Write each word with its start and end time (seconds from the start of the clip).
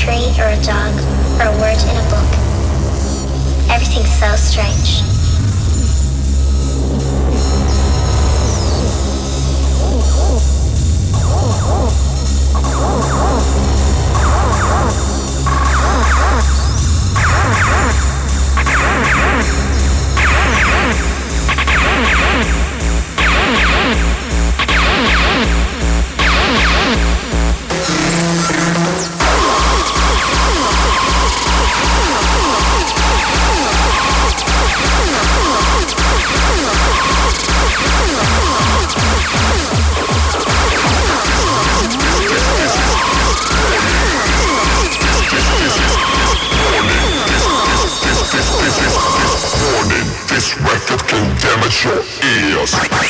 tree 0.00 0.32
or 0.40 0.48
a 0.48 0.56
dog 0.62 0.94
or 1.36 1.44
a 1.44 1.54
word 1.60 1.76
in 1.76 1.94
a 1.94 2.06
book. 2.08 2.30
Everything's 3.68 4.08
so 4.18 4.34
strange. 4.34 5.02
Oh, 9.82 10.00
oh, 10.16 10.40
oh, 12.74 13.59
Dios. 52.60 53.09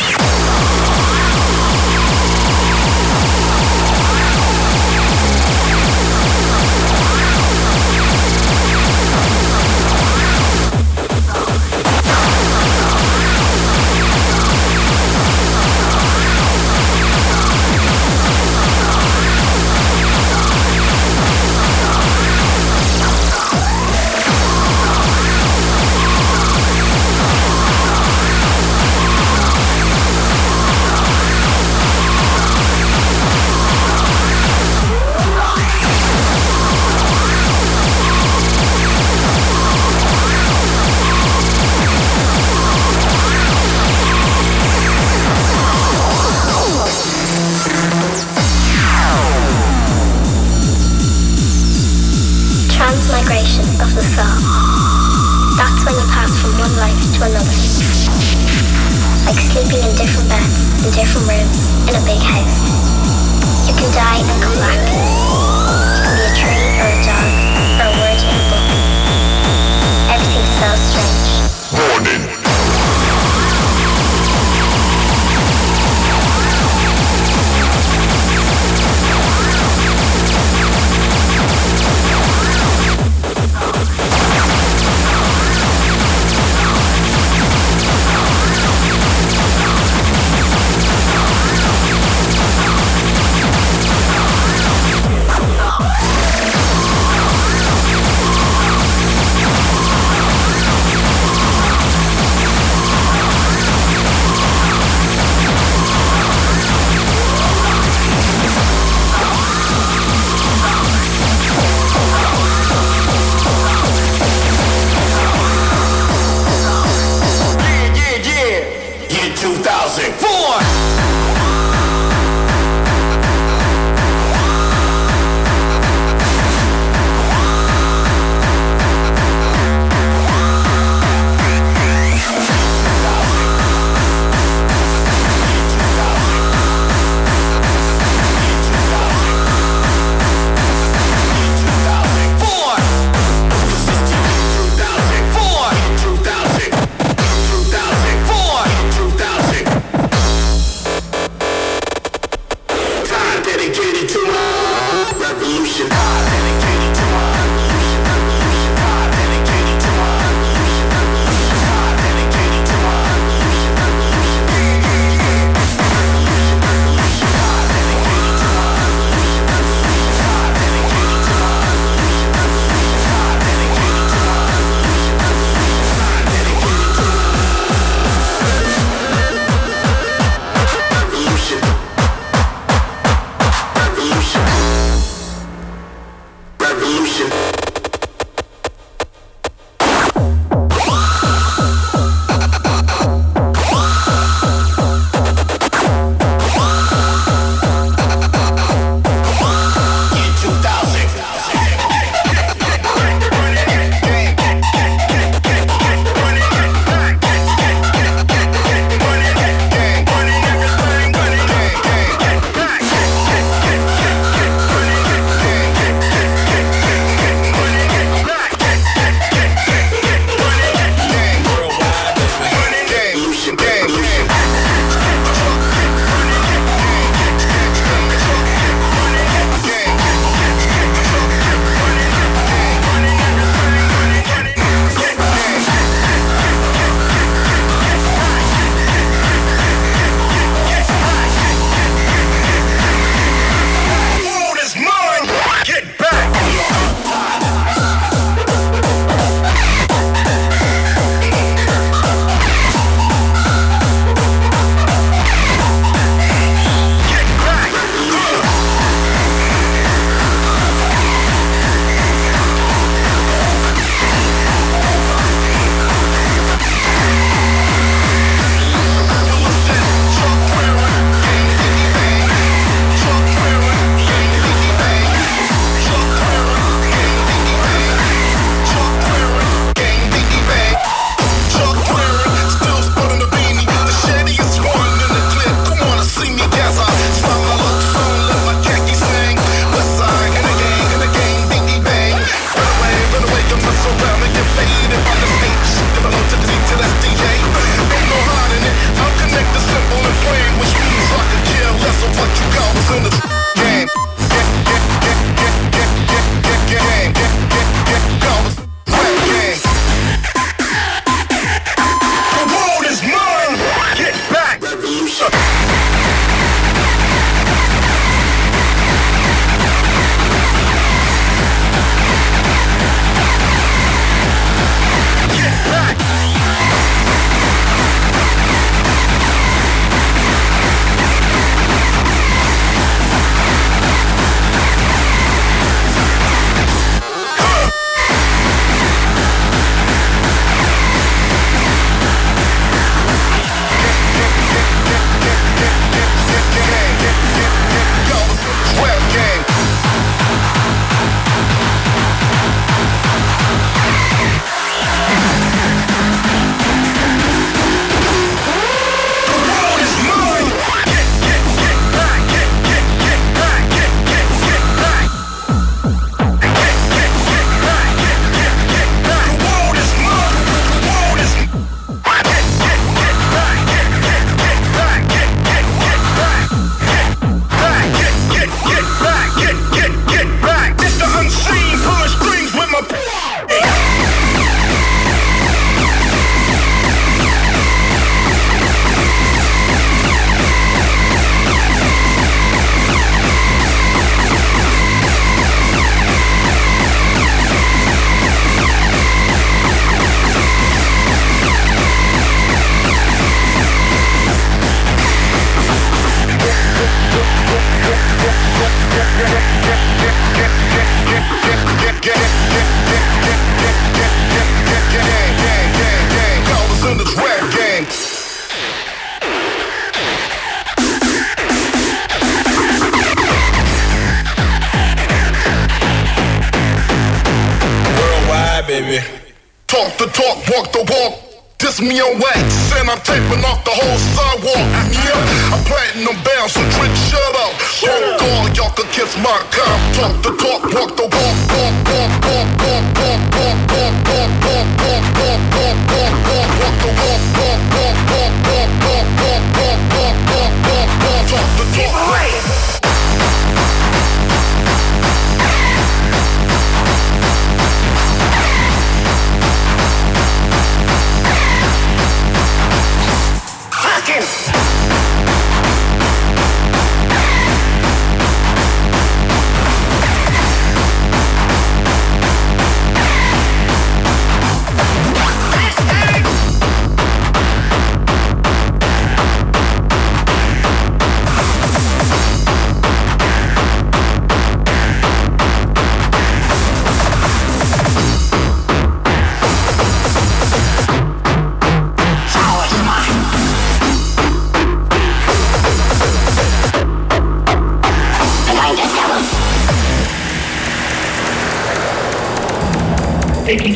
Talk 428.90 429.86
the 429.98 430.06
talk, 430.10 430.42
walk 430.50 430.72
the 430.72 430.82
walk. 430.90 431.14
This 431.58 431.80
me 431.80 432.00
on 432.02 432.18
wax, 432.18 432.74
and 432.74 432.90
I'm 432.90 432.98
taping 433.06 433.38
off 433.46 433.62
the 433.62 433.70
whole 433.70 433.98
sidewalk. 434.18 434.66
Yeah, 434.90 435.54
I'm 435.54 435.62
planting 435.62 436.10
them 436.10 436.18
bound, 436.26 436.50
so 436.50 436.58
trick, 436.74 436.90
shut 437.06 437.34
up. 437.38 437.54
Punk 437.78 438.18
all, 438.18 438.50
y'all 438.50 438.74
can 438.74 438.90
kiss 438.90 439.14
my 439.22 439.38
cock. 439.54 439.78
Talk 439.94 440.14
the 440.26 440.34
talk, 440.34 440.62
walk 440.74 440.90
the 440.98 441.06
walk, 441.06 441.36
walk, 441.54 441.74
walk, 441.86 442.10
walk, 442.26 442.50
walk, 442.58 442.90
walk, 442.90 443.22
walk, 443.30 443.62
walk, 443.62 443.78
walk, 443.78 444.34
walk, 444.42 444.42
walk, 444.42 444.74
walk, 444.74 444.74
walk, 444.82 445.38
walk, 445.38 445.78
walk, 445.78 446.50
walk 446.58 446.74
the 446.82 446.90
walk, 446.98 447.22
walk, 447.38 447.62
walk, 447.70 447.94
walk, 447.94 448.02
walk, 448.10 448.10
walk, 448.10 448.34
walk, 448.50 448.74
walk, 448.82 449.06
walk, 449.22 449.86
walk, 449.94 450.18
walk, 450.66 450.90
walk, 450.98 451.22
talk 451.30 451.48
the 451.54 451.64
talk. 451.78 452.49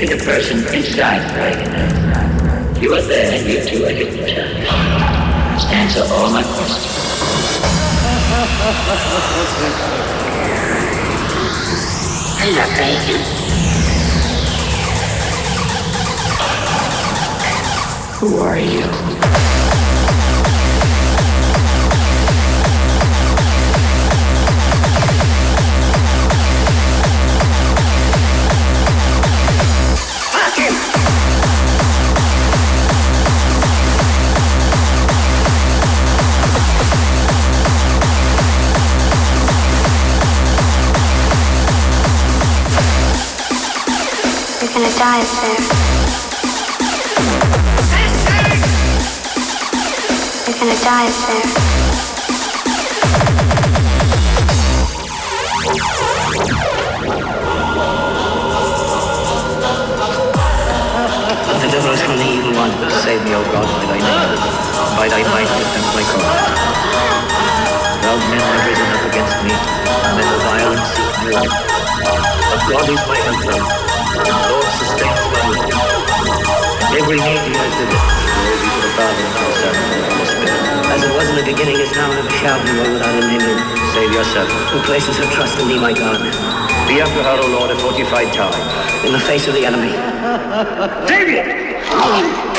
To 0.05 0.11
the 0.11 0.23
person 0.23 0.59
inside 0.75 1.23
Regan. 1.35 2.83
You 2.83 2.93
are 2.93 3.01
there, 3.01 3.33
and 3.33 3.49
you 3.49 3.65
too, 3.65 3.87
I 3.87 3.95
didn't 3.95 4.19
tell 4.19 4.49
you. 4.51 4.67
Answer 5.73 6.05
all 6.13 6.31
my 6.31 6.43
questions. 6.43 6.93
Hello, 12.39 12.65
Bacon. 12.77 13.23
Who 18.21 18.29
are 18.41 18.59
you? 18.59 19.44
God 72.67 72.89
is 72.89 72.99
my 73.07 73.17
helper. 73.17 73.84
The 74.15 74.31
Lord 74.31 74.71
sustains 74.79 75.27
my 75.35 75.45
life. 75.51 75.75
Every 76.95 77.19
need 77.19 77.43
he 77.43 77.53
has 77.59 77.73
delivered. 77.75 78.15
Glory 78.31 78.59
be 78.63 78.69
to 78.71 78.81
the 78.87 78.93
Father, 78.95 79.25
and 79.27 79.35
the 79.35 79.57
Son, 79.59 79.75
and 79.75 80.19
the 80.21 80.27
Spirit. 80.31 80.63
As 80.95 81.03
it 81.03 81.13
was 81.15 81.27
in 81.31 81.37
the 81.37 81.47
beginning, 81.47 81.79
is 81.83 81.93
now, 81.99 82.11
and 82.11 82.19
ever 82.23 82.31
shall 82.39 82.63
be, 82.63 82.71
world 82.79 82.95
without 82.95 83.15
an 83.19 83.31
end. 83.35 83.59
Save 83.93 84.13
yourself. 84.13 84.49
who 84.71 84.79
places 84.87 85.19
her 85.19 85.29
trust 85.35 85.59
in 85.59 85.69
thee, 85.69 85.79
my 85.81 85.93
God. 85.93 86.23
Be 86.87 87.01
unto 87.03 87.21
her, 87.27 87.39
O 87.43 87.47
Lord, 87.59 87.71
a 87.71 87.77
fortified 87.79 88.33
tower, 88.33 88.55
in 89.07 89.13
the 89.13 89.21
face 89.21 89.49
of 89.49 89.55
the 89.55 89.67
enemy. 89.67 89.91
David! 91.11 92.54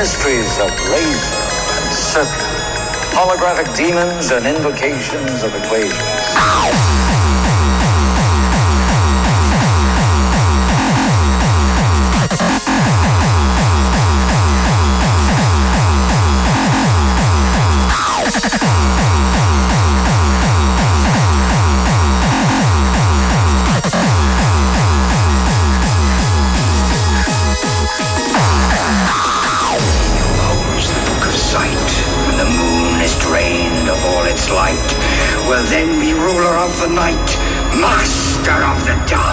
mysteries 0.00 0.58
of 0.60 0.70
laser 0.88 1.34
and 1.36 1.92
circuit, 1.92 2.32
holographic 3.12 3.76
demons 3.76 4.30
and 4.30 4.46
invocations 4.46 5.42
of 5.42 5.54
equations. 5.54 7.19
Then 35.70 36.00
be 36.00 36.12
ruler 36.12 36.56
of 36.58 36.80
the 36.80 36.88
night, 36.88 37.30
master 37.78 38.50
of 38.50 38.84
the 38.84 39.08
dark. 39.08 39.29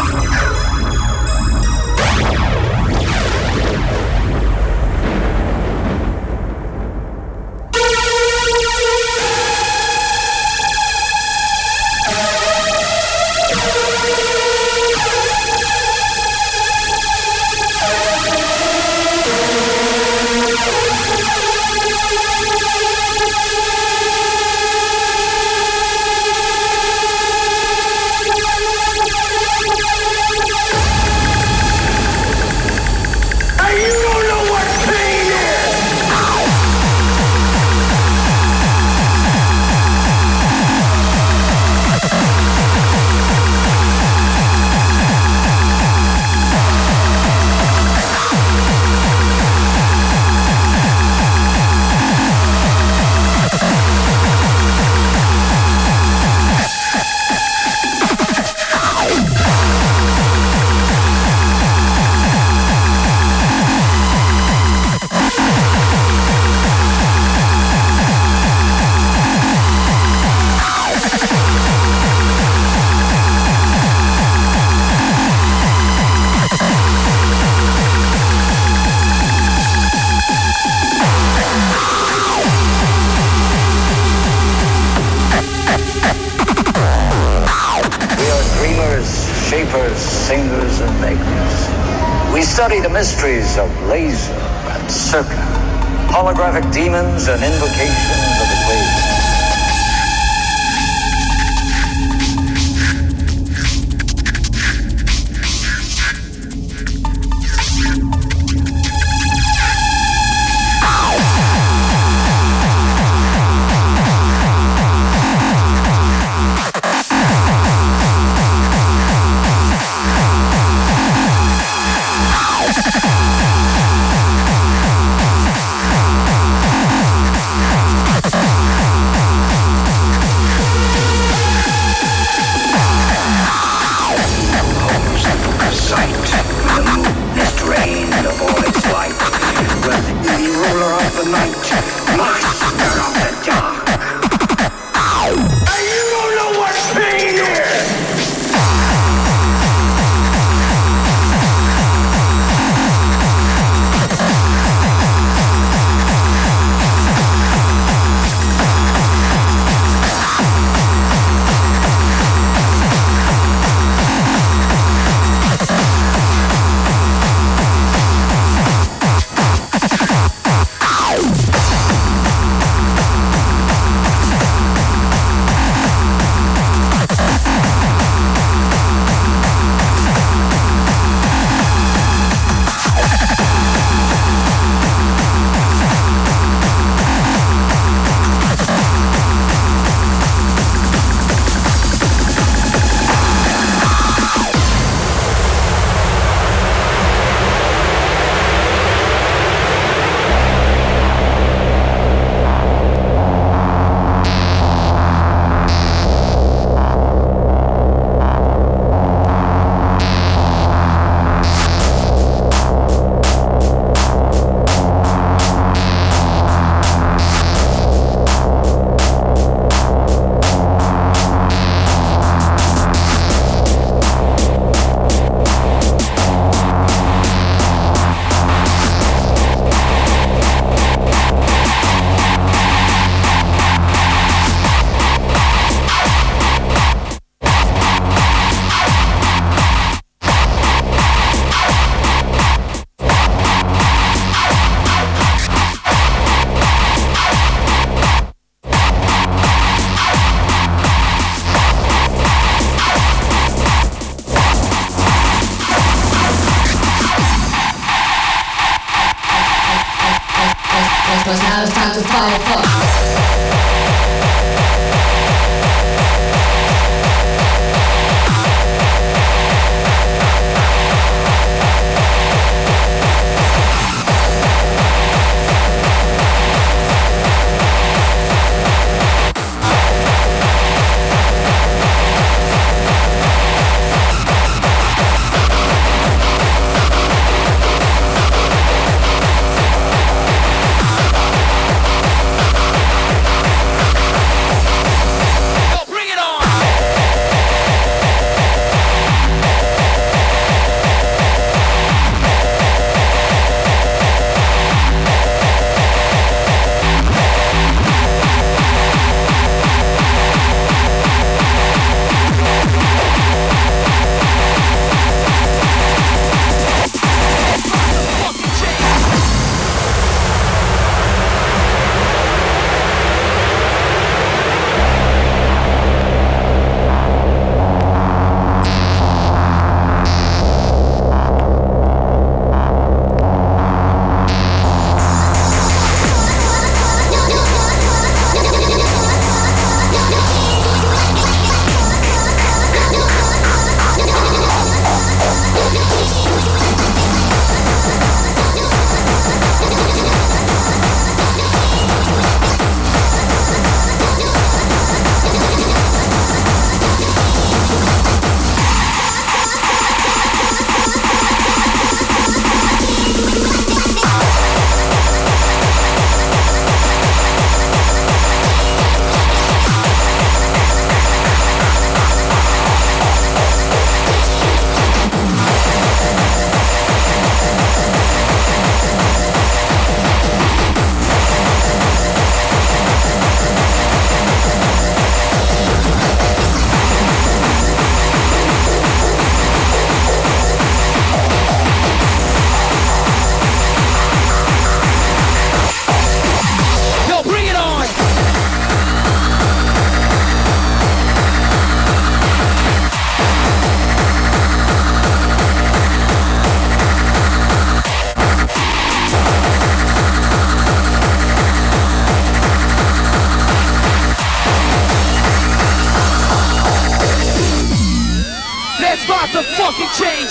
Change! 419.94 420.27